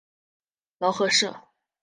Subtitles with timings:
[0.79, 1.47] 劳合社。